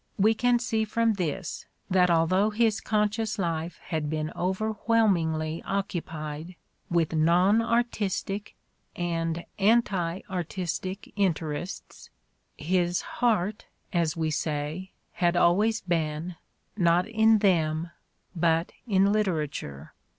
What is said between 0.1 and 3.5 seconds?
We can see from this that although his conscious